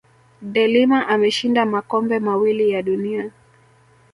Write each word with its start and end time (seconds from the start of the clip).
de 0.53 0.63
Lima 0.73 1.07
ameshinda 1.07 1.65
makombe 1.65 2.19
mawili 2.19 2.69
ya 2.69 2.81
dunia 2.81 3.31